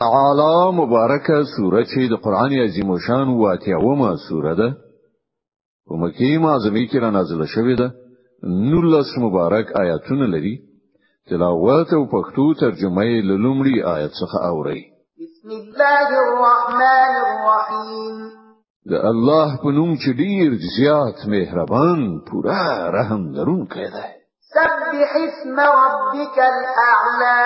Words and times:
تعالی 0.00 0.76
مبارکه 0.80 1.44
سوره 1.56 1.84
چې 1.84 2.00
د 2.12 2.20
قران 2.24 2.52
عظیم 2.66 2.98
شان 3.06 3.28
واتیاومه 3.42 4.10
سوره 4.28 4.54
ده 4.60 4.68
په 5.88 5.94
مکی 6.02 6.38
معظمه 6.44 6.82
کې 6.90 6.98
را 7.02 7.10
نازله 7.10 7.46
شوې 7.54 7.76
ده 7.80 7.88
نولس 8.70 9.10
مبارک 9.22 9.66
آیاتونه 9.82 10.26
لري 10.26 10.56
تلاوت 11.30 11.88
او 11.92 12.02
پښتو 12.14 12.60
ترجمه 12.60 13.02
یې 13.10 13.18
لومړی 13.30 13.76
آیت 13.96 14.10
څخه 14.12 14.38
اوري 14.50 14.82
بسم 15.22 15.48
الله 15.60 16.08
الرحمن 16.26 17.12
الرحیم 17.24 18.28
د 18.90 18.94
الله 19.10 19.48
په 19.62 19.68
نوم 19.78 19.96
چې 19.96 20.10
ډیر 20.22 20.48
زیات 20.78 21.18
مهربان 21.34 22.20
پورا 22.30 22.62
رحم 22.98 23.32
درونکی 23.32 23.84
دی 23.94 24.06
سبح 24.54 24.96
اسم 25.24 25.60
ربک 25.60 26.36
الاعلى 26.50 27.38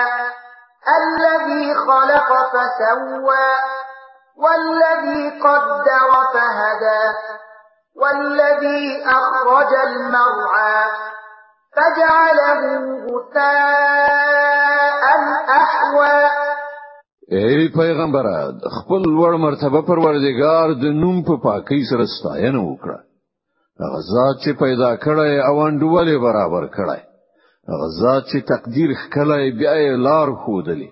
الذي 0.99 1.65
خلق 1.85 1.92
خلق 2.23 2.55
فسوى 2.77 3.47
والذي 4.43 5.23
قدر 5.45 6.11
فهدى 6.33 7.03
والذي 8.01 8.83
أخرج 9.17 9.71
المرعى 9.89 10.79
فجعله 11.75 12.61
غثاء 13.05 15.03
أحوى 15.49 16.23
ای 17.31 17.67
پیغمبره 17.67 18.33
خپل 18.77 19.01
لوړ 19.15 19.31
مرتبه 19.45 19.81
پروردگار 19.89 20.73
د 20.81 20.85
نوم 21.01 21.21
په 21.29 21.33
پاکۍ 21.45 21.77
سره 21.91 22.05
ستاینه 22.15 22.59
وکړه 22.69 22.97
هغه 23.83 23.99
ذات 24.13 24.35
چې 24.43 24.51
پیدا 24.63 24.89
کړی 25.05 25.33
او 25.47 25.55
انډولې 25.65 26.15
برابر 26.25 26.63
کړی 26.75 27.01
هغه 27.71 27.87
ذات 28.01 28.23
چې 28.31 28.37
تقدیر 28.53 28.89
خکلای 29.03 29.47
بیا 29.61 29.73
یې 29.79 29.95
لار 30.07 30.33
خودلی 30.43 30.89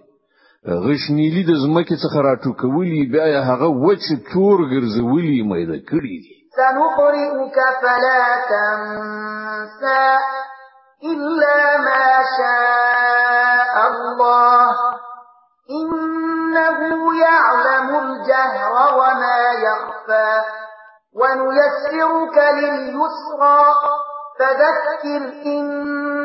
غشنیلی 0.67 1.43
د 1.47 1.51
زمکه 1.63 1.95
څخه 2.03 2.17
راټوکولی 2.29 2.99
بیا 3.13 3.25
یې 3.33 3.41
هغه 3.49 3.67
وچ 3.85 4.03
تور 4.31 4.57
ګرځولی 4.73 5.37
مې 5.49 5.63
ده 5.69 5.77
کړی 5.89 6.15
دي 6.23 6.35
سنقرئك 6.57 7.57
فلا 7.83 8.21
تنسى 8.51 10.05
إلا 11.13 11.57
ما 11.89 12.05
شاء 12.37 13.75
الله 13.91 14.61
إنه 15.81 16.79
يعلم 17.27 17.89
الجهر 18.05 18.73
وما 18.99 19.41
يخفى 19.67 20.31
ونيسرك 21.19 22.35
لليسرى 22.59 23.63
فذكر 24.39 25.21
إن 25.45 25.63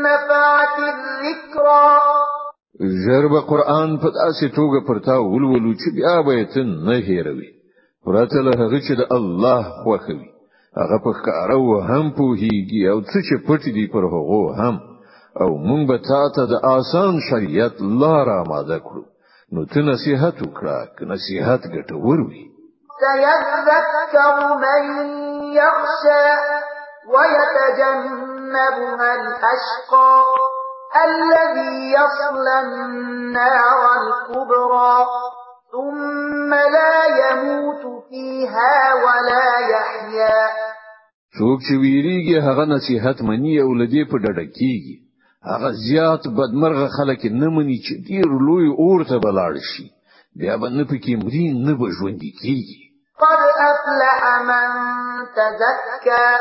نفعت 0.03 0.77
الذكرى 0.95 2.01
ژر 2.81 3.29
به 3.33 3.41
قران 3.41 3.99
په 3.99 4.09
داسې 4.21 4.47
توګه 4.57 4.81
پرتا 4.89 5.17
ولولو 5.23 5.73
چې 5.81 5.89
بیا 5.97 6.17
به 6.27 6.33
یې 6.39 6.63
نه 6.87 6.97
هیروي 7.09 7.51
ورته 8.11 8.39
له 8.47 8.53
هغه 8.61 8.79
چې 8.87 8.93
د 9.01 9.03
الله 9.17 9.63
خوخوي 9.83 10.25
هغه 10.81 10.97
په 11.05 11.13
کارو 11.27 11.67
هم 11.91 12.05
پوهیږي 12.19 12.83
او 12.93 12.99
څه 13.11 13.19
چې 13.27 13.35
پټ 13.47 13.63
دي 13.77 13.87
پر 13.95 14.05
هغه 14.15 14.43
هم 14.61 14.75
او 15.43 15.51
مونږ 15.67 15.83
به 15.89 15.97
تاسو 16.11 16.41
د 16.53 16.55
آسان 16.79 17.13
شریعت 17.29 17.75
لار 18.01 18.27
آماده 18.43 18.79
کړو 18.87 19.05
نو 19.55 19.61
ته 19.71 19.81
نصيحت 19.93 20.37
وکړه 20.45 20.79
که 20.97 21.03
نصيحت 21.15 21.61
ګټور 21.75 22.19
وي 22.29 22.43
سيذكر 23.03 24.33
من 24.65 24.83
يخشى 25.61 26.27
ويتجنبها 27.13 29.11
الأشقى 29.21 30.53
الذي 30.95 31.91
يصلى 31.91 32.57
النار 32.61 33.83
الكبرى 34.03 34.95
ثم 35.73 36.51
لا 36.55 36.97
يموت 37.29 38.05
فيها 38.09 38.75
ولا 39.05 39.49
يحيا 39.73 40.41
څوک 41.43 41.59
چې 41.67 41.75
ویریږي 41.83 42.37
هغه 42.47 42.65
نصيحت 42.65 43.23
مني 43.29 43.55
او 43.63 43.69
لدی 43.81 44.03
په 44.11 44.17
ډډه 44.25 44.47
کیږي 44.59 44.97
هغه 45.51 45.69
زیات 45.89 46.23
بدمرغه 46.39 46.89
خلک 46.97 47.21
نه 47.41 47.49
مني 47.57 47.79
چې 47.87 47.93
ډیر 48.09 48.27
لوی 48.49 48.69
اور 48.83 49.05
ته 49.11 49.17
بلاړ 49.19 49.53
شي 49.73 49.87
بیا 50.39 50.57
به 50.57 50.69
نه 50.69 50.85
پکې 50.85 51.13
مري 51.25 51.47
نه 51.67 51.73
به 51.79 51.87
ژوند 51.99 52.21
کیږي 52.43 52.81
قد 53.21 53.43
افلح 53.71 54.21
من 54.51 54.69
تزكى 55.39 56.33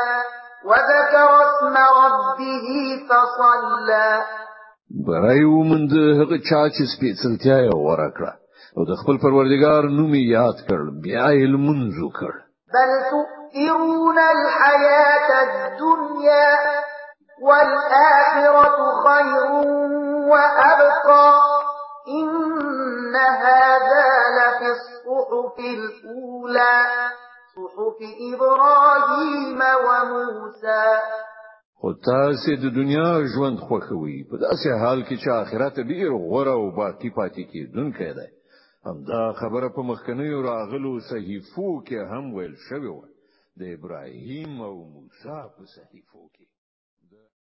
وذكر 0.64 1.28
اسم 1.46 1.74
ربه 1.76 2.64
فصلى 3.08 4.26
برای 4.90 5.44
ومند 5.44 5.92
هغه 5.92 6.38
چا 6.50 6.62
چې 6.74 6.82
سپېڅلتیا 6.94 7.58
یې 7.66 7.72
ورکړه 7.86 8.32
او 8.76 8.82
د 8.90 8.92
خپل 9.00 9.16
پروردګار 9.24 9.82
نوم 9.98 10.12
یې 10.18 10.24
یاد 10.38 10.56
کړ 10.68 10.80
بیا 11.04 11.26
یې 11.38 11.46
لمونځ 11.54 11.94
وکړ 12.02 12.32
بل 12.76 12.90
تؤثرون 13.12 14.18
الحياة 14.36 15.28
الدنيا 15.48 16.50
والآخرة 17.48 18.78
خير 19.04 19.36
وأبقى 20.32 21.28
إن 22.20 23.14
هذا 23.44 24.04
لفي 24.36 24.68
الصحف 24.76 25.56
الأولى 25.76 26.74
صحف 27.54 27.98
إبراهيم 28.32 29.60
وموسى 29.86 30.84
خو 31.80 31.88
تاسو 32.10 32.48
د 32.64 32.66
دنیا 32.78 33.08
ژوند 33.32 33.56
خوښوي 33.66 34.18
په 34.30 34.34
داسې 34.46 34.68
حال 34.82 34.98
کې 35.06 35.16
چې 35.22 35.28
آخرت 35.42 35.74
ډیر 35.90 36.08
غوره 36.24 36.54
او 36.60 36.64
باقی 36.80 37.10
پاتې 37.18 37.42
کیدونکی 37.52 38.10
دی 38.18 38.28
همدا 38.88 39.22
خبره 39.40 39.68
په 39.76 39.82
مخکنیو 39.90 40.46
راغلو 40.52 40.92
صحیفو 41.10 41.68
کې 41.86 41.98
هم 42.10 42.24
ویل 42.36 42.56
شوې 42.68 42.90
وه 42.96 43.06
د 43.60 43.62
ابراهیم 43.76 44.52
او 44.68 44.76
موسی 44.94 45.40
په 45.54 45.62
صحیفو 45.76 46.22
کې 46.34 46.46